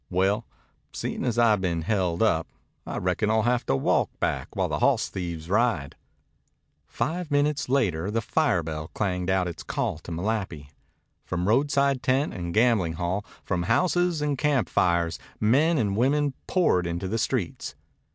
[0.09, 0.47] "Well,
[0.91, 2.47] seein' as I been held up,
[2.87, 5.95] I reckon I'll have to walk back while the hawss thieves ride."
[6.87, 10.71] Five minutes later the fire bell clanged out its call to Malapi.
[11.23, 16.87] From roadside tent and gambling hall, from houses and camp fires, men and women poured
[16.87, 17.75] into the streets.